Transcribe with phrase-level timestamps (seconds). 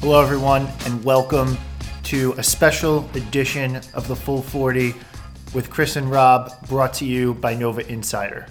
[0.00, 1.58] Hello, everyone, and welcome
[2.04, 4.94] to a special edition of the Full 40
[5.52, 8.46] with Chris and Rob, brought to you by Nova Insider.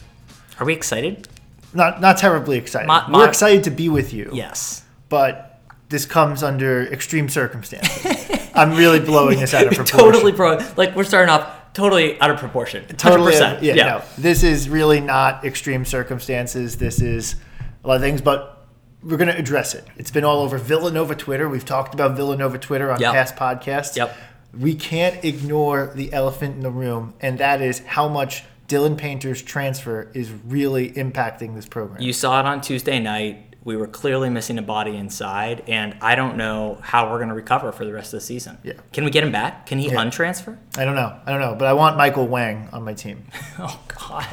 [0.60, 1.28] Are we excited?
[1.74, 2.88] Not not terribly excited.
[2.88, 4.30] Ma- We're excited to be with you.
[4.34, 4.84] Yes.
[5.10, 5.50] but
[5.90, 8.50] this comes under extreme circumstances.
[8.56, 10.00] I'm really blowing this out of proportion.
[10.00, 10.58] totally bro.
[10.76, 12.86] Like we're starting off totally out of proportion.
[12.98, 13.34] totally.
[13.34, 13.62] 100%.
[13.62, 14.02] yeah, no.
[14.18, 16.78] This is really not extreme circumstances.
[16.78, 17.36] This is
[17.84, 18.68] a lot of things, but
[19.04, 19.86] we're going to address it.
[19.98, 21.48] It's been all over Villanova Twitter.
[21.50, 23.14] We've talked about Villanova Twitter on Yep.
[23.14, 23.96] past podcasts.
[23.96, 24.16] Yep.
[24.60, 29.40] We can't ignore the elephant in the room, and that is how much Dylan Painter's
[29.44, 32.02] transfer is really impacting this program.
[32.02, 33.56] You saw it on Tuesday night.
[33.64, 37.36] We were clearly missing a body inside, and I don't know how we're going to
[37.36, 38.58] recover for the rest of the season.
[38.64, 38.74] Yeah.
[38.92, 39.68] Can we get him back?
[39.68, 40.04] Can he Yeah.
[40.04, 40.58] untransfer?
[40.76, 41.16] I don't know.
[41.24, 43.26] I don't know, but I want Michael Wang on my team.
[43.60, 44.26] Oh God.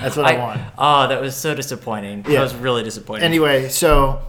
[0.00, 0.60] That's what I, want.
[0.78, 2.24] Oh, that was so disappointing.
[2.28, 2.34] Yeah.
[2.36, 3.24] That was really disappointing.
[3.24, 4.22] Anyway, so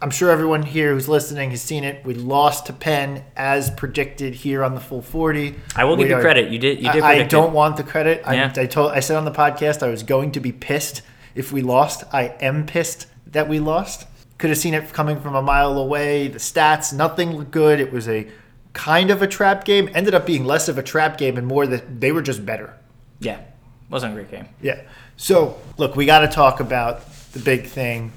[0.00, 2.04] I'm sure everyone here who's listening has seen it.
[2.04, 5.54] We lost to Penn as predicted here on the full 40.
[5.74, 6.50] I will give you are- credit.
[6.50, 6.82] You did.
[6.82, 7.02] You did.
[7.02, 7.52] I, I don't it.
[7.54, 8.22] want the credit.
[8.26, 11.00] I, I told I said on the podcast I was going to be pissed
[11.34, 12.04] if we lost.
[12.12, 14.06] I am pissed that we lost.
[14.38, 16.28] Could have seen it coming from a mile away.
[16.28, 17.80] The stats, nothing looked good.
[17.80, 18.28] It was a
[18.74, 19.88] kind of a trap game.
[19.94, 22.74] Ended up being less of a trap game and more that they were just better.
[23.18, 23.40] Yeah.
[23.88, 24.46] Wasn't a great game.
[24.60, 24.82] Yeah.
[25.16, 28.12] So look, we got to talk about the big thing,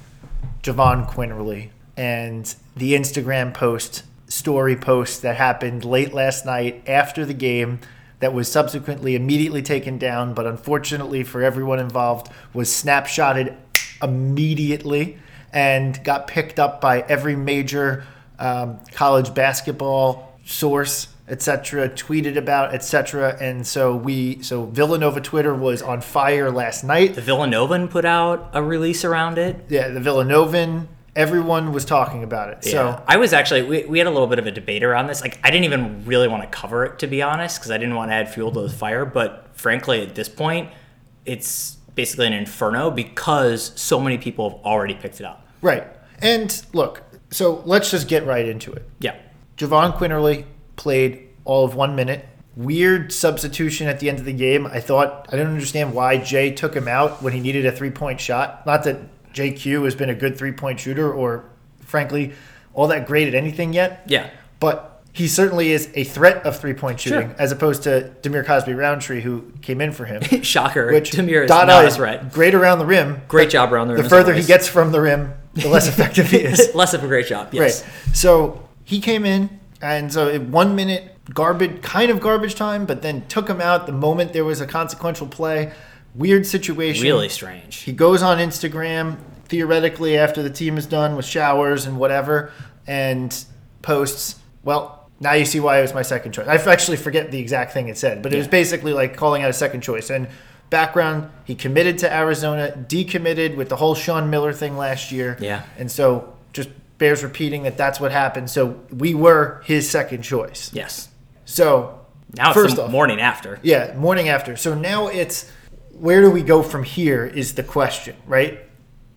[0.62, 7.34] Jahvon Quinerly, and the Instagram post, story post that happened late last night after the
[7.34, 7.80] game.
[8.20, 13.56] That was subsequently immediately taken down, but unfortunately for everyone involved, was snapshotted
[14.02, 15.18] immediately
[15.52, 18.04] and got picked up by every major
[18.38, 25.80] um, college basketball source etc tweeted about etc and so we so villanova twitter was
[25.80, 29.64] on fire last night The Villanovan put out a release around it.
[29.68, 32.70] yeah the villanovan everyone was talking about it Yeah.
[32.72, 35.20] so I was actually we, we had a little bit of a debate around this.
[35.20, 37.96] Like I didn't even really want to cover it to be honest because I didn't
[37.96, 39.04] want to add fuel to the fire.
[39.04, 40.70] But frankly, at this point,
[41.26, 45.46] it's basically an inferno because so many people have already picked it up.
[45.62, 45.84] right
[46.22, 49.16] and look so let's just get right into it Yeah,
[49.56, 50.44] Jahvon Quinerly
[50.76, 52.26] played all of one minute.
[52.56, 54.66] Weird substitution at the end of the game.
[54.66, 57.90] I thought I didn't understand why Jay took him out when he needed a three
[57.90, 58.66] point shot.
[58.66, 58.98] Not that
[59.32, 61.44] JQ has been a good three point shooter or,
[61.80, 62.32] frankly,
[62.74, 64.02] all that great at anything yet.
[64.06, 67.36] yeah, But he certainly is a threat of three point shooting Sure.
[67.38, 70.22] as opposed to Dhamir Cosby Roundtree, who came in for him.
[70.42, 70.92] shocker.
[70.92, 72.32] Which Dhamir is Dada not is threat.
[72.32, 73.22] great around the rim.
[73.28, 74.02] Great job around the rim.
[74.02, 76.74] The further he gets from the rim, the less effective he is.
[76.74, 77.54] less of a great job.
[77.54, 77.82] Yes.
[77.84, 78.14] Right.
[78.16, 83.02] So he came in, and so it, one minute garbage, kind of garbage time, but
[83.02, 85.72] then took him out the moment there was a consequential play.
[86.14, 87.04] Weird situation.
[87.04, 87.76] Really strange.
[87.76, 92.52] He goes on Instagram theoretically after the team is done with showers and whatever,
[92.86, 93.44] and
[93.82, 94.36] posts.
[94.64, 96.48] Well, now you see why it was my second choice.
[96.48, 99.50] I actually forget the exact thing it said, but it was basically like calling out
[99.50, 100.10] a second choice.
[100.10, 100.28] And
[100.70, 105.36] background, he committed to Arizona, decommitted with the whole Sean Miller thing last year.
[105.40, 105.64] Yeah.
[105.78, 108.48] And so just bears repeating that that's what happened.
[108.48, 110.70] So we were his second choice.
[110.72, 111.08] Yes.
[111.44, 111.98] So
[112.36, 113.58] Now first off, morning after.
[113.62, 114.56] yeah, morning after.
[114.56, 115.50] So now it's
[115.92, 118.60] where do we go from here is the question, right?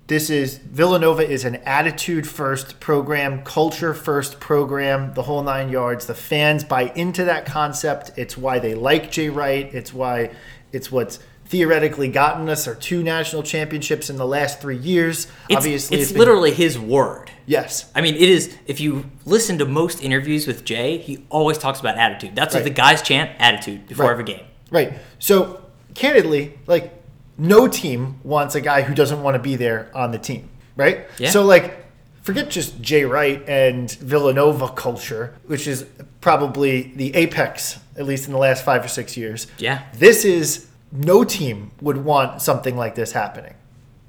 [0.07, 6.07] This is Villanova is an attitude first program, culture first program, the whole nine yards.
[6.07, 8.11] The fans buy into that concept.
[8.17, 9.73] It's why they like Jay Wright.
[9.73, 10.31] It's why
[10.73, 11.19] it's what's
[11.53, 15.27] theoretically gotten us our two national championships in the last three years.
[15.47, 17.29] It's, Obviously, it's been- literally his word.
[17.45, 17.91] yes.
[17.93, 18.57] I mean, it is.
[18.65, 22.35] If you listen to most interviews with Jay, he always talks about attitude.
[22.35, 24.11] That's what the guys chant: attitude before Right.
[24.13, 24.45] every game.
[24.71, 24.93] Right.
[25.19, 25.61] So,
[25.93, 26.91] candidly, like,
[27.37, 31.05] no team wants a guy who doesn't want to be there on the team, right?
[31.19, 31.29] Yeah.
[31.29, 31.85] So, like,
[32.23, 35.85] forget just Jay Wright and Villanova culture, which is
[36.19, 39.45] probably the apex, at least in the last five or six years.
[39.59, 39.83] Yeah.
[39.93, 43.55] This is no team would want something like this happening.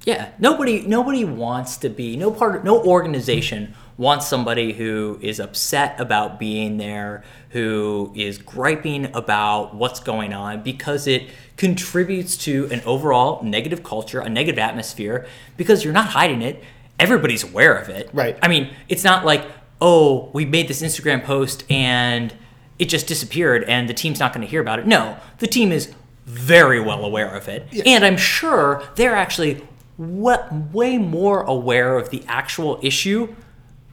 [0.05, 5.99] Yeah, nobody nobody wants to be no part no organization wants somebody who is upset
[5.99, 12.81] about being there, who is griping about what's going on because it contributes to an
[12.85, 15.25] overall negative culture, a negative atmosphere
[15.57, 16.63] because you're not hiding it.
[16.99, 18.09] Everybody's aware of it.
[18.13, 18.37] Right.
[18.43, 19.43] I mean, it's not like,
[19.81, 22.31] "Oh, we made this Instagram post and
[22.77, 25.71] it just disappeared and the team's not going to hear about it." No, the team
[25.71, 25.91] is
[26.25, 27.67] very well aware of it.
[27.85, 29.65] And I'm sure they're actually
[29.97, 33.35] wa- way more aware of the actual issue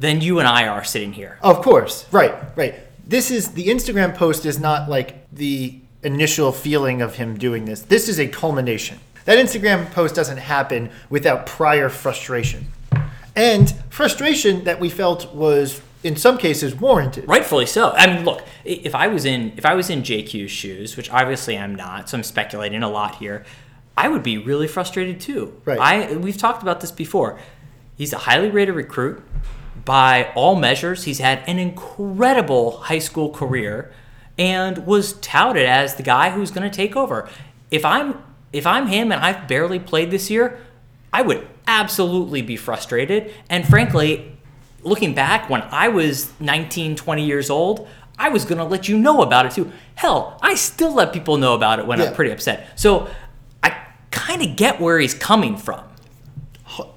[0.01, 1.39] than you and I are sitting here.
[1.43, 2.07] Of course.
[2.11, 2.75] Right, right.
[3.07, 7.83] This is the Instagram post is not like the initial feeling of him doing this.
[7.83, 8.99] This is a culmination.
[9.25, 12.67] That Instagram post doesn't happen without prior frustration.
[13.37, 17.29] And frustration that we felt was in some cases warranted.
[17.29, 17.91] Rightfully so.
[17.93, 21.57] I mean, look, if I was in if I was in JQ's shoes, which obviously
[21.57, 23.45] I'm not, so I'm speculating a lot here,
[23.97, 25.61] I would be really frustrated too.
[25.65, 25.79] Right.
[25.79, 27.39] I we've talked about this before.
[27.97, 29.23] He's a highly rated recruit
[29.85, 31.05] by all measures.
[31.05, 33.93] He's had an incredible high school career
[34.39, 37.29] and was touted as the guy who's going to take over.
[37.71, 38.23] If I'm
[38.53, 40.59] if I'm him and I've barely played this year,
[41.13, 43.33] I would absolutely be frustrated.
[43.49, 44.37] And frankly,
[44.83, 47.89] looking back when I was 19, 20 years old,
[48.19, 49.73] I was going to let you know about it too.
[49.95, 52.07] Hell, I still let people know about it when Yeah.
[52.07, 52.79] I'm pretty upset.
[52.79, 53.09] So
[53.63, 53.77] I
[54.11, 55.83] kind of get where he's coming from.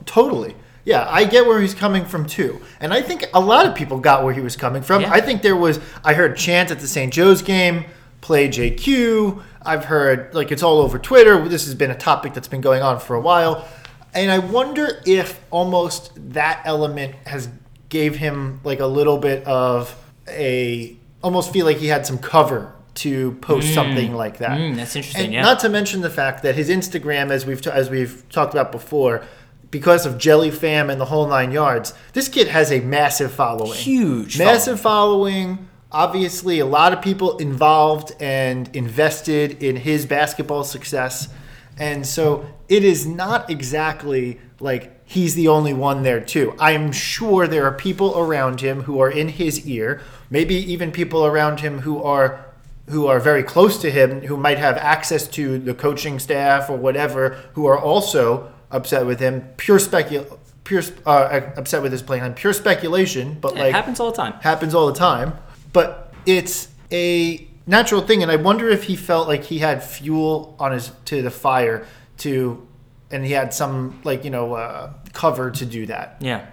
[0.05, 0.55] Totally.
[0.83, 2.61] Yeah, I get where he's coming from too.
[2.79, 5.01] And I think a lot of people got where he was coming from.
[5.01, 5.11] Yeah.
[5.11, 7.11] I think there was, I heard chant at the St.
[7.11, 7.85] Joe's game,
[8.21, 9.41] play JQ.
[9.63, 11.47] I've heard, like, it's all over Twitter.
[11.49, 13.67] This has been a topic that's been going on for a while.
[14.13, 17.49] And I wonder if almost that element has
[17.95, 19.95] gave him like a little bit of
[20.27, 24.59] a almost feel like he had some cover to post something like that.
[24.59, 25.41] Mm, that's interesting, And yeah.
[25.41, 29.23] Not to mention the fact that his Instagram, as we've as we've talked about before,
[29.71, 33.79] because of Jelly Fam and the whole nine yards, this kid has a massive following.
[33.79, 35.69] Huge massive following.
[35.89, 41.29] Obviously, a lot of people involved and invested in his basketball success,
[41.77, 46.53] and so it is not exactly like he's the only one there too.
[46.59, 50.91] I am sure there are people around him who are in his ear, maybe even
[50.91, 52.45] people around him who are
[52.89, 56.77] who are very close to him, who might have access to the coaching staff or
[56.77, 59.41] whatever, who are also upset with him.
[59.57, 62.35] Pure specul, pure uh, upset with his playing time.
[62.35, 64.33] Pure speculation, but It like happens all the time.
[64.41, 65.33] happens all the time.
[65.73, 70.55] But it's a natural thing, and I wonder if he felt like he had fuel
[70.59, 71.87] on his to the fire
[72.17, 72.67] to,
[73.15, 76.17] and he had some like you know uh, cover to do that.
[76.19, 76.45] Yeah.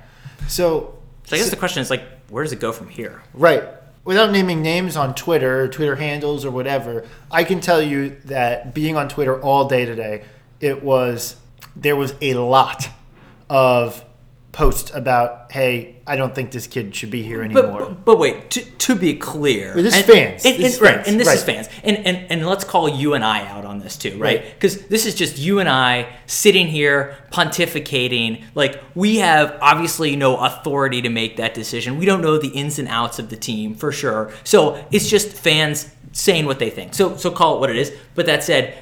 [0.48, 3.22] So So I guess the question is like, where does it go from here?
[3.34, 3.64] Right.
[4.04, 8.96] Without naming names on Twitter, Twitter handles, or whatever, I can tell you that being
[8.96, 10.24] on Twitter all day today,
[10.60, 11.36] it was
[11.76, 12.88] there was a lot
[13.50, 14.04] of
[14.52, 17.78] posts about, hey, I don't think this kid should be here anymore.
[17.80, 20.44] but, but wait, to, to be clear, This is fans.
[20.44, 21.08] and- This is and- right, fans.
[21.08, 23.96] and this is fans, and, and and let's call you and I out on this
[23.96, 24.40] too, right?
[24.40, 24.54] Right.
[24.54, 28.42] Because this is just you and I sitting here pontificating.
[28.54, 31.98] Like we have obviously no authority to make that decision.
[31.98, 34.32] We don't know the ins and outs of the team for sure.
[34.44, 36.94] So it's just fans saying what they think.
[36.94, 37.92] So so call it what it is.
[38.14, 38.74] But that said,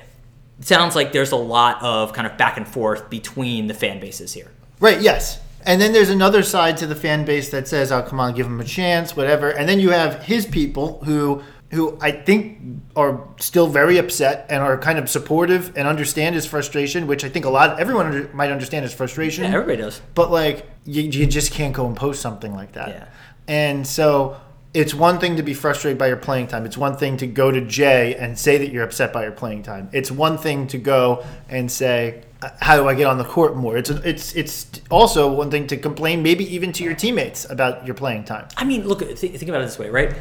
[0.59, 4.01] it sounds like there's a lot of kind of back and forth between the fan
[4.01, 4.51] bases here.
[4.81, 5.41] Right, yes.
[5.65, 8.47] And then there's another side to the fan base that says, "Oh, come on, give
[8.47, 12.59] him a chance, whatever." And then you have his people who who I think
[12.97, 17.29] are still very upset and are kind of supportive and understand his frustration, which I
[17.29, 19.45] think a lot everyone under, might understand his frustration.
[19.45, 20.01] Yeah, everybody does.
[20.15, 22.89] But like you, you just can't go and post something like that.
[22.89, 23.05] Yeah.
[23.47, 24.41] And so
[24.73, 26.65] it's one thing to be frustrated by your playing time.
[26.65, 29.65] It's one thing to go to Jay and say that you're upset by your playing
[29.65, 29.89] time.
[29.93, 33.57] It's one thing to go and say, "Uh, "How do I get on the court
[33.57, 37.85] more?" It's it's it's also one thing to complain, maybe even to your teammates about
[37.85, 38.47] your playing time.
[38.57, 40.15] I mean, look, th- think about it this way, right?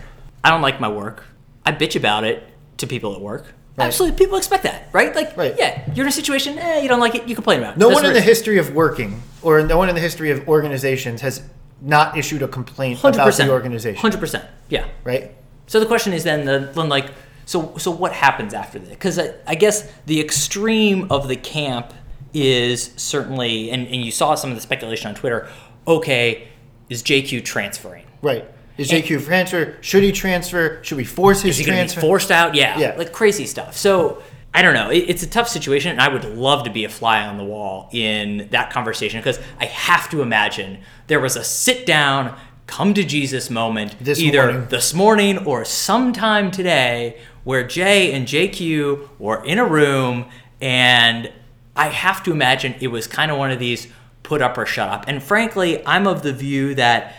[0.44, 1.26] I don't like my work.
[1.66, 2.44] I bitch about it
[2.78, 3.54] to people at work.
[3.78, 3.86] Right.
[3.86, 5.16] Absolutely, people expect that, right?
[5.16, 5.56] Like, Right.
[5.58, 7.80] yeah, you're in a situation, eh, you don't like it, you complain about it.
[7.80, 10.46] No That's one in the history of working, or no one in the history of
[10.50, 11.44] organizations, has
[11.82, 14.00] not issued a complaint about the organization.
[14.00, 14.88] Hundred percent, yeah.
[15.04, 15.36] Right?
[15.68, 17.12] So the question is then, the, then like,
[17.46, 18.90] so so what happens after this?
[18.90, 21.94] Because I, I guess the extreme of the camp
[22.34, 25.48] is certainly, and, and you saw some of the speculation on Twitter.
[25.88, 26.48] Okay,
[26.90, 28.06] is JQ transferring?
[28.22, 28.46] Right.
[28.78, 29.78] Is JQ transfer?
[29.82, 30.82] Should he transfer?
[30.84, 32.00] Should we force his Is he transfer?
[32.02, 32.56] be forced out?
[32.56, 32.96] Yeah, Yeah.
[32.98, 33.76] like crazy stuff.
[33.76, 34.22] So
[34.54, 34.90] I don't know.
[34.90, 37.44] It, it's a tough situation, and I would love to be a fly on the
[37.44, 42.38] wall in that conversation because I have to imagine there was a sit down,
[42.68, 44.68] come to Jesus moment This either morning.
[44.70, 50.26] this morning or sometime today where Jay and JQ were in a room,
[50.62, 51.32] and
[51.76, 53.88] I have to imagine it was kind of one of these
[54.24, 55.06] put up or shut up.
[55.08, 57.16] And frankly, I'm of the view that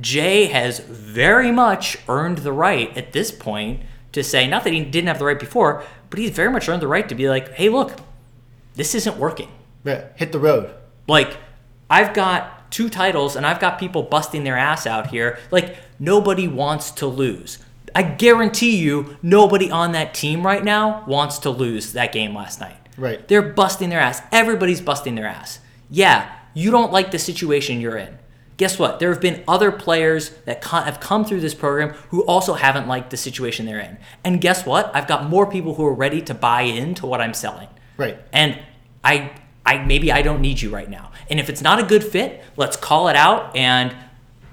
[0.00, 3.80] Jay has very much earned the right at this point
[4.16, 6.82] to say, not that he didn't have the right before, but he's very much earned
[6.82, 7.92] the right to be like, hey, look,
[8.74, 9.50] this isn't working.
[9.84, 10.04] Right.
[10.16, 10.74] Hit the road.
[11.06, 11.36] Like,
[11.88, 15.38] I've got two titles and I've got people busting their ass out here.
[15.50, 17.58] Like, nobody wants to lose.
[17.94, 22.58] I guarantee you, nobody on that team right now wants to lose that game last
[22.58, 22.76] night.
[22.96, 23.26] Right.
[23.28, 24.22] They're busting their ass.
[24.32, 25.60] Everybody's busting their ass.
[25.90, 28.18] Yeah, you don't like the situation you're in.
[28.56, 29.00] Guess what?
[29.00, 33.10] There have been other players that have come through this program who also haven't liked
[33.10, 33.98] the situation they're in.
[34.24, 34.90] And guess what?
[34.94, 37.68] I've got more people who are ready to buy into what I'm selling.
[37.96, 38.18] Right.
[38.32, 38.58] And
[39.04, 39.32] I
[39.64, 41.10] I maybe I don't need you right now.
[41.28, 43.94] And if it's not a good fit, let's call it out and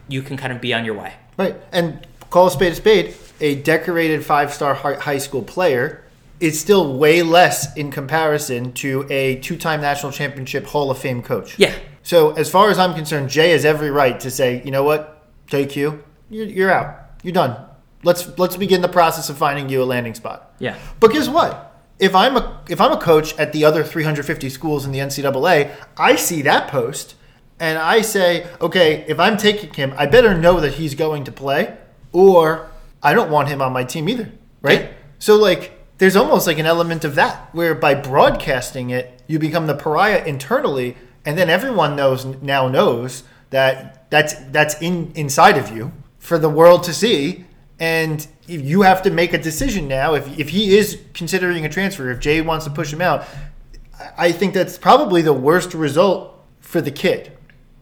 [0.10, 1.14] you can kind of be on your way.
[1.38, 1.56] Right.
[1.72, 6.04] And call a spade a spade, a decorated five star high school player
[6.40, 11.22] is still way less in comparison to a two time national championship Hall of Fame
[11.22, 11.58] coach.
[11.58, 11.74] Yeah.
[12.04, 15.26] So, as far as I'm concerned, Jay has every right to say, you know what,
[15.48, 17.00] JQ, you're, you're out.
[17.24, 17.66] You're done.
[18.04, 20.54] Let's let's begin the process of finding you a landing spot.
[20.60, 20.78] Yeah.
[21.00, 21.82] But guess what?
[22.00, 25.72] If I'm a if I'm a coach at the other 350 schools in the NCAA,
[25.98, 27.16] I see that post
[27.60, 31.32] and I say, okay, if I'm taking him, I better know that he's going to
[31.32, 31.78] play,
[32.12, 32.70] or
[33.02, 34.32] I don't want him on my team either,
[34.62, 34.82] right?
[34.82, 34.92] Yeah.
[35.20, 39.68] So like, there's almost like an element of that where by broadcasting it, you become
[39.68, 45.76] the pariah internally, and then everyone knows now knows that that's that's in inside of
[45.76, 47.46] you for the world to see,
[47.80, 50.14] and you have to make a decision now.
[50.14, 53.26] If if he is considering a transfer, if Jay wants to push him out,
[54.18, 57.32] I think that's probably the worst result for the kid.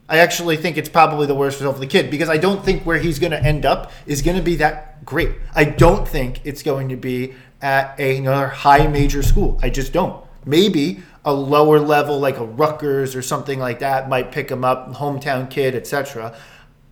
[0.10, 2.83] I actually think it's probably the worst result for the kid because I don't think
[2.83, 5.31] where he's going to end up is going to be that great.
[5.55, 9.57] I don't think it's going to be at another high major school.
[9.62, 10.21] I just don't.
[10.45, 14.94] Maybe a lower level like a Rutgers or something like that might pick him up,
[14.94, 16.36] hometown kid, etc.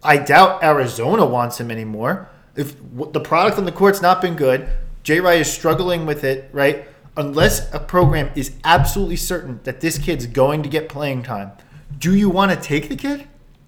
[0.03, 2.29] I doubt Arizona wants him anymore.
[2.55, 2.75] If
[3.11, 4.69] the product on the court's not been good,
[5.03, 6.87] Jay Wright is struggling with it, right?
[7.17, 11.51] Unless a program is absolutely certain that this kid's going to get playing time,
[11.97, 13.27] do you want to take the kid?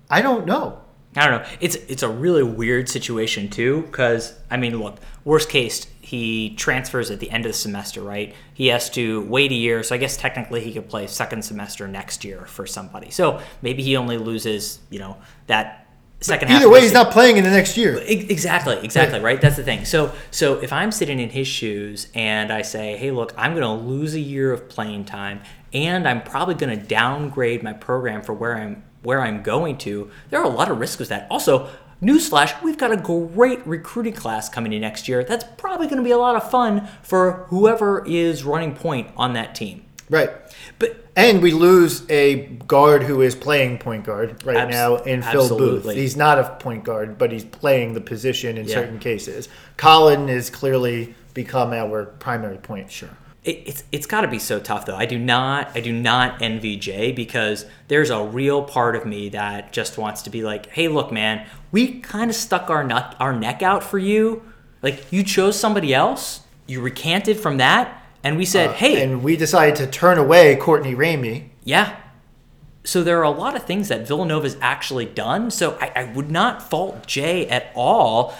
[0.09, 0.81] I don't know.
[1.15, 1.49] I don't know.
[1.59, 7.09] It's it's a really weird situation too, because I mean, look, worst case, he transfers
[7.09, 8.35] at the end of the semester, right?
[8.53, 11.87] He has to wait a year, so I guess technically he could play second semester
[11.87, 13.11] next year for somebody.
[13.11, 15.15] So maybe he only loses, you know,
[15.47, 15.87] that
[16.19, 16.59] second half.
[16.59, 17.97] Either way, he's not playing in the next year.
[18.05, 19.39] Exactly, exactly, right?
[19.39, 19.85] That's the thing.
[19.85, 23.63] So, so if I'm sitting in his shoes and I say, "Hey, look, I'm going
[23.63, 25.39] to lose a year of playing time,
[25.71, 30.11] and I'm probably going to downgrade my program for where I'm where I'm going to,"
[30.29, 31.25] there are a lot of risks with that.
[31.31, 31.69] Also,
[32.01, 35.23] newsflash: we've got a great recruiting class coming in next year.
[35.23, 39.33] That's probably going to be a lot of fun for whoever is running point on
[39.33, 39.83] that team.
[40.09, 40.29] Right.
[40.77, 45.21] But And we lose a guard who is playing point guard right Abs- now in
[45.21, 45.89] Phil Booth.
[45.93, 48.75] He's not a point guard, but he's playing the position in Yeah.
[48.75, 49.47] certain cases.
[49.77, 52.91] Colin has clearly become our primary point.
[52.91, 53.09] Sure.
[53.43, 54.95] It, it's it's got to be so tough though.
[54.95, 59.29] I do not I do not envy Jay because there's a real part of me
[59.29, 63.15] that just wants to be like, hey, look, man, we kind of stuck our nut
[63.19, 64.43] our neck out for you.
[64.83, 69.23] Like you chose somebody else, you recanted from that, and we said, uh, hey, And
[69.23, 71.49] we decided to turn away Courtney Ramey.
[71.63, 71.97] yeah.
[72.83, 75.51] So there are a lot of things that Villanova's actually done.
[75.51, 78.33] So I, I would not fault Jay at all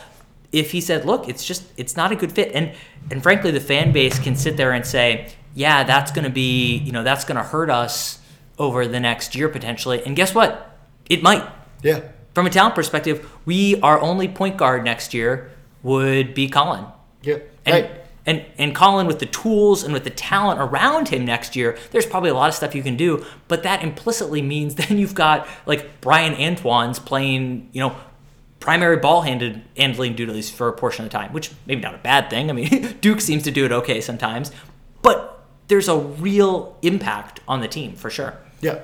[0.52, 2.74] if he said, "Look, it's just it's not a good fit." And
[3.10, 6.78] and frankly, the fan base can sit there and say, "Yeah, that's going to be
[6.78, 8.20] you know that's going to hurt us
[8.58, 10.78] over the next year potentially." And guess what?
[11.10, 11.48] It might.
[11.82, 12.02] Yeah.
[12.34, 15.52] From a talent perspective, we our only point guard next year
[15.84, 16.86] would be Colin.
[17.24, 17.40] Yeah.
[17.66, 17.92] And, right.
[18.26, 22.06] and and Colin with the tools and with the talent around him next year, there's
[22.06, 23.26] probably a lot of stuff you can do.
[23.48, 27.96] But that implicitly means then you've got like Bryan Antoine's playing, you know,
[28.62, 31.98] primary ball handed handling duties for a portion of the time, which maybe not a
[31.98, 32.50] bad thing.
[32.50, 34.52] I mean, Duke seems to do it okay sometimes,
[35.02, 38.38] but there's a real impact on the team for sure.
[38.62, 38.80] Yeah.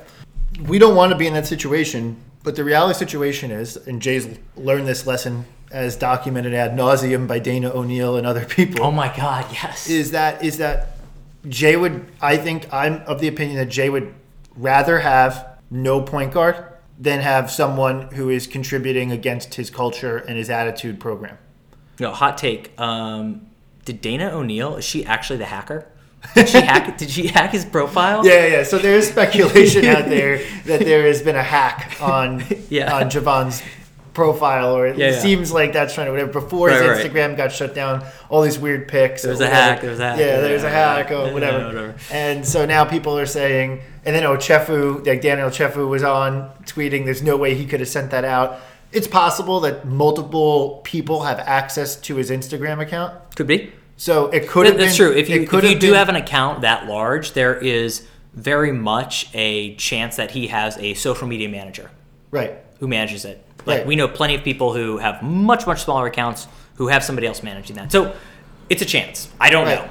[0.65, 4.27] We don't want to be in that situation, but the reality situation is, and Jay's
[4.55, 8.83] learned this lesson as documented ad nauseum by Dana O'Neill and other people.
[8.83, 9.89] Oh my God, yes.
[9.89, 10.97] is that is that
[11.47, 14.13] Jay would I think I'm of the opinion that Jay would
[14.55, 16.65] rather have no point guard
[16.99, 21.37] than have someone who is contributing against his culture and his attitude program.
[21.99, 22.79] No, hot take.
[22.79, 23.47] Um,
[23.85, 25.87] did Dana O'Neill is she actually the hacker?
[26.33, 26.97] Did she hack?
[26.97, 28.25] did she hack his profile?
[28.25, 28.63] Yeah, yeah.
[28.63, 32.93] So there's speculation out there that there has been a hack on Yeah.
[32.95, 33.61] on Jahvon's
[34.17, 35.19] profile, or it Yeah, yeah.
[35.19, 36.31] seems like that's trying to whatever.
[36.31, 37.05] Before his Right, right.
[37.05, 39.21] Instagram got shut down, all these weird pics.
[39.21, 39.61] There was a whatever.
[39.61, 40.19] hack, there was a hack.
[40.19, 41.65] Yeah, there's a hack or whatever.
[41.67, 41.95] whatever.
[42.11, 47.05] And so now people are saying, and then Ochefu, like Daniel Chefu was on tweeting,
[47.05, 48.59] there's no way he could have sent that out.
[48.91, 53.13] It's possible that multiple people have access to his Instagram account.
[53.35, 53.71] Could be.
[53.97, 55.07] So it could have that's been.
[55.09, 55.15] true.
[55.15, 59.29] If you if you do been- have an account that large, there is very much
[59.35, 61.89] a chance that he has a social media manager
[62.31, 62.53] right.
[62.79, 63.43] who manages it.
[63.67, 63.87] Like Right.
[63.87, 67.43] we know plenty of people who have much much smaller accounts who have somebody else
[67.43, 67.91] managing that.
[67.91, 68.13] So
[68.69, 69.29] it's a chance.
[69.39, 69.79] I don't Right.
[69.79, 69.89] know.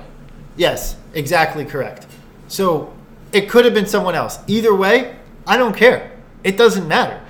[0.57, 2.07] Yes, exactly correct.
[2.49, 2.93] So
[3.33, 4.39] it could have been someone else.
[4.47, 5.17] Either way,
[5.47, 6.11] I don't care.
[6.43, 7.21] It doesn't matter.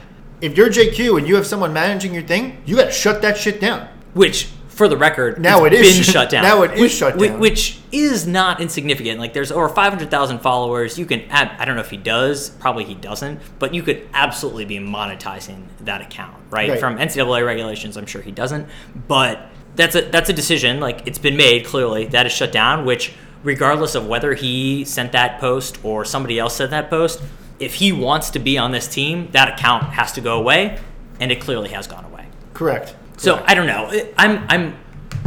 [0.41, 3.37] If you're JQ and you have someone managing your thing, you got to shut that
[3.37, 3.89] shit down.
[4.15, 6.43] Which, for the record, Now it's it is been shut- down.
[6.43, 7.41] now it is which, shut down.
[7.41, 9.19] Which is not insignificant.
[9.19, 10.99] Like there's over 500,000 followers.
[10.99, 14.07] You can, add, I don't know if he does, probably he doesn't, but you could
[14.13, 16.69] absolutely be monetizing that account, right?
[16.69, 16.79] Right.
[16.79, 18.69] From NCAA regulations, I'm sure he doesn't,
[19.09, 20.79] but that's a that's a decision.
[20.79, 22.85] Like it's been made clearly that is shut down.
[22.85, 27.23] Which, regardless of whether he sent that post or somebody else sent that post,
[27.61, 30.79] if he wants to be on this team, that account has to go away,
[31.19, 32.27] and it clearly has gone away.
[32.53, 32.95] Correct.
[33.17, 33.91] So I don't know.
[34.17, 34.77] I'm I'm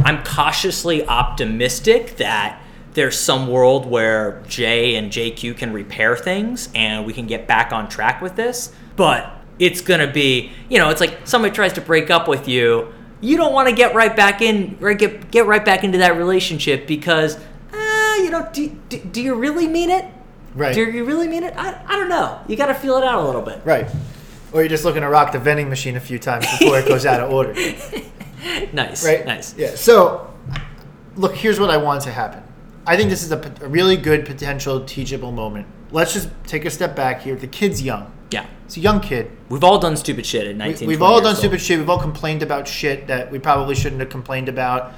[0.04, 2.62] I'm cautiously optimistic that
[2.94, 7.72] there's some world where Jay and JQ can repair things and we can get back
[7.72, 8.72] on track with this.
[8.96, 12.92] But it's gonna be, you know, it's like somebody tries to break up with you.
[13.20, 16.16] You don't want to get right back in, right, get get right back into that
[16.16, 17.36] relationship because,
[17.72, 20.06] uh, you know, do, do, do you really mean it?
[20.54, 20.74] Right.
[20.74, 21.54] Do you really mean it?
[21.56, 22.40] I, I don't know.
[22.48, 23.60] You got to feel it out a little bit.
[23.64, 23.88] Right.
[24.52, 27.06] Or you're just looking to rock the vending machine a few times before it goes
[27.06, 27.54] out of order.
[28.72, 29.04] Nice.
[29.04, 29.24] Right?
[29.26, 29.54] Nice.
[29.56, 29.74] Yeah.
[29.74, 30.32] So,
[31.16, 32.42] look, here's what I want to happen.
[32.86, 33.38] I think this is a,
[33.68, 35.66] really good potential teachable moment.
[35.90, 37.36] Let's just take a step back here.
[37.36, 38.10] The kid's young.
[38.30, 38.46] Yeah.
[38.64, 39.30] He's a young kid.
[39.48, 40.88] We've all done stupid shit at We, 19.
[40.88, 41.78] we've all done stupid shit.
[41.78, 44.92] We've all complained about shit that we probably shouldn't have complained about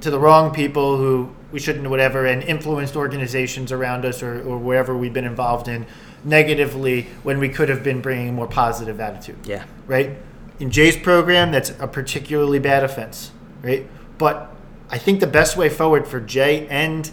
[0.00, 4.58] to the wrong people who we shouldn't, whatever, and influenced organizations around us or, or
[4.58, 5.86] wherever we've been involved in
[6.24, 9.64] negatively when we could have been bringing a more positive attitude Yeah.
[9.86, 10.16] right?
[10.58, 13.30] In Jay's program, that's a particularly bad offense,
[13.62, 13.86] right?
[14.18, 14.52] But
[14.90, 17.10] I think the best way forward for Jay and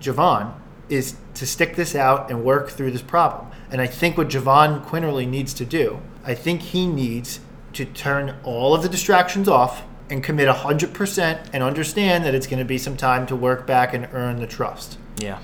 [0.00, 0.52] Jahvon
[0.88, 3.48] is to stick this out and work through this problem.
[3.70, 7.40] And I think what Jahvon Quinerly needs to do, I think he needs
[7.72, 12.60] to turn all of the distractions off and commit 100% and understand that it's going
[12.60, 15.38] to be some time to work back and earn the trust Yeah.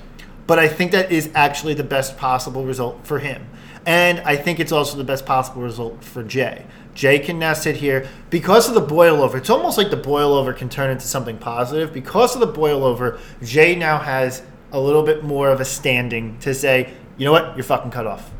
[0.47, 3.47] But I think that is actually the best possible result for him.
[3.85, 6.65] And I think it's also the best possible result for Jay.
[6.95, 9.37] Jay can now sit here because of the boil over.
[9.37, 11.91] It's almost like the boil over can turn into something positive.
[11.91, 16.37] Because of the boil over, Jay now has a little bit more of a standing
[16.39, 18.31] to say, you know what, you're fucking cut off.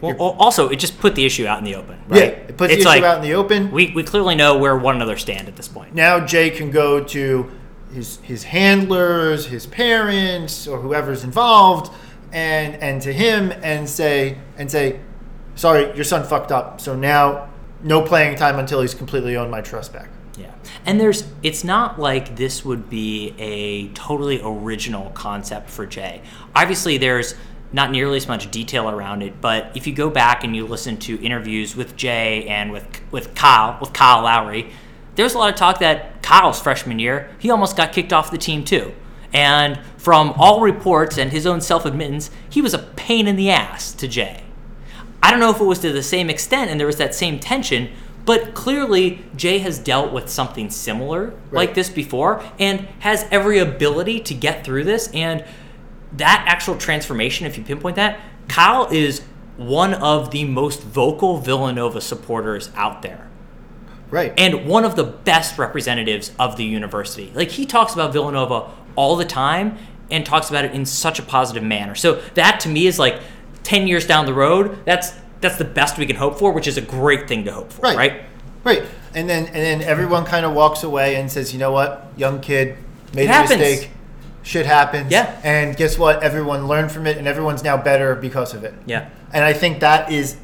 [0.00, 2.32] Well, also, it just put the issue out in the open, yeah, right?
[2.32, 3.70] it puts it's the issue like out in the open.
[3.70, 5.94] we, we clearly know where one another stand at this point.
[5.94, 7.50] now Jay can go to
[7.94, 11.92] his his handlers, his parents, or whoever's involved,
[12.32, 15.00] and and to him and say and say,
[15.54, 16.80] sorry, your son fucked up.
[16.80, 17.48] So now
[17.82, 20.08] no playing time until he's completely owned my trust back.
[20.36, 20.52] Yeah.
[20.84, 26.22] And there's it's not like this would be a totally original concept for Jay.
[26.54, 27.34] Obviously there's
[27.72, 30.96] not nearly as much detail around it, but if you go back and you listen
[30.96, 34.72] to interviews with Jay and with with Kyle, with Kyle Lowry,
[35.14, 38.38] there's a lot of talk that Kyle's freshman year, he almost got kicked off the
[38.38, 38.94] team too.
[39.32, 43.92] And from all reports and his own self-admittance, he was a pain in the ass
[43.94, 44.44] to Jay.
[45.22, 47.38] I don't know if it was to the same extent and there was that same
[47.38, 47.90] tension,
[48.24, 54.20] but clearly Jay has dealt with something similar like this before and has every ability
[54.20, 55.08] to get through this.
[55.08, 55.44] And
[56.12, 59.22] that actual transformation, if you pinpoint that, Kyle is
[59.56, 63.28] one of the most vocal Villanova supporters out there
[64.14, 64.32] Right.
[64.38, 67.32] and one of the best representatives of the university.
[67.34, 69.76] Like he talks about Villanova all the time
[70.10, 71.96] and talks about it in such a positive manner.
[71.96, 73.20] So that to me is like
[73.64, 76.76] 10 years down the road, that's that's the best we can hope for, which is
[76.78, 77.96] a great thing to hope for, Right.
[77.96, 78.22] right?
[78.62, 78.82] Right.
[79.14, 82.40] And then and then everyone kind of walks away and says, you know what, young
[82.40, 82.76] kid
[83.14, 83.58] made It a happens.
[83.60, 83.90] mistake.
[84.44, 85.10] Shit happens.
[85.10, 85.40] Yeah.
[85.42, 86.22] And guess what?
[86.22, 88.74] Everyone learned from it, and everyone's now better because of it.
[88.86, 89.08] Yeah.
[89.32, 90.36] And I think that is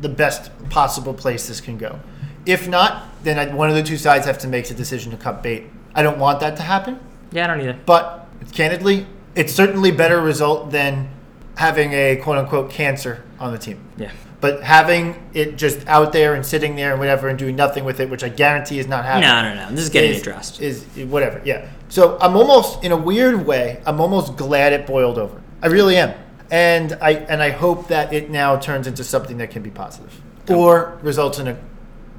[0.00, 1.98] the best possible place this can go.
[2.46, 5.16] If not, then I, one of the two sides have to make the decision to
[5.16, 5.64] cut bait.
[5.94, 7.00] I don't want that to happen,
[7.32, 7.78] Yeah, I don't either.
[7.86, 11.08] but candidly, it's certainly better result than
[11.56, 13.80] having a quote unquote cancer on the team.
[13.96, 14.12] Yeah.
[14.40, 17.98] But having it just out there and sitting there and whatever and doing nothing with
[17.98, 19.28] it, which I guarantee is not happening.
[19.28, 19.74] No, no, no.
[19.74, 20.60] This is getting is- addressed.
[20.60, 21.68] Is whatever, yeah.
[21.88, 25.40] So I'm almost, in a weird way, I'm almost glad it boiled over.
[25.60, 26.14] I really am,
[26.52, 30.20] and I and I hope that it now turns into something that can be positive,
[30.50, 30.54] oh.
[30.54, 31.58] or results in a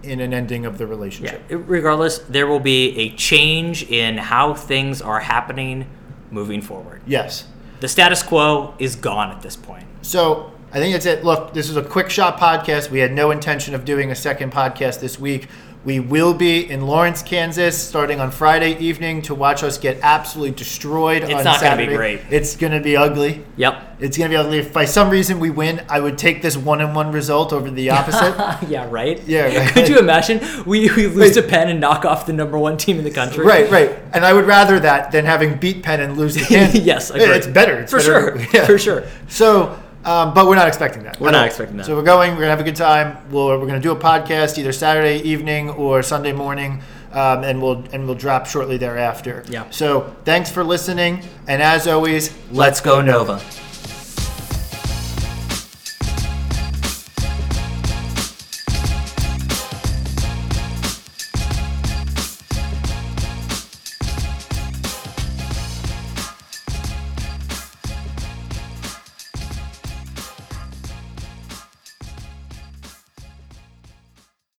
[0.04, 0.90] in an ending of the Yeah.
[0.90, 1.42] relationship.
[1.50, 5.86] Regardless, there will be a change in how things are happening
[6.32, 7.02] moving forward.
[7.06, 7.46] Yes.
[7.80, 9.84] The status quo is gone at this point.
[10.02, 11.24] So I think that's it.
[11.24, 12.92] Look, this is a quick shot podcast.
[12.92, 15.48] We had no intention of doing a second podcast this week,
[15.86, 20.52] We will be in Lawrence, Kansas, starting on Friday evening to watch us get absolutely
[20.54, 21.24] destroyed.
[21.24, 21.96] It's on not gonna be Saturday.
[21.96, 22.22] great.
[22.30, 23.46] It's going to be ugly.
[23.56, 23.98] Yep.
[24.02, 24.58] It's going to be ugly.
[24.60, 27.72] If by some reason we win, I would take this one and one result over
[27.72, 28.36] the opposite.
[28.70, 29.22] yeah, right.
[29.26, 29.72] Yeah, right.
[29.72, 31.42] Could you imagine we, we lose Wait.
[31.42, 33.46] to Penn and knock off the number one team in the country?
[33.46, 33.98] right, right.
[34.13, 36.82] And I would rather that than having beat Penn and lose to Kansas.
[36.84, 37.30] Yes, agreed.
[37.30, 37.80] it's better.
[37.80, 38.38] It's For better.
[38.38, 38.48] sure.
[38.54, 38.65] Yeah.
[38.65, 39.04] For sure.
[39.30, 41.20] So, um, but we're not expecting that.
[41.20, 41.86] We're not expecting that.
[41.86, 42.32] So we're going.
[42.32, 43.18] We're gonna have a good time.
[43.32, 46.82] We'll, we're gonna do a podcast either Saturday evening or Sunday morning,
[47.12, 49.44] um, and we'll and we'll drop shortly thereafter.
[49.50, 49.70] Yeah.
[49.70, 53.42] So thanks for listening, and as always, Let's go Nova.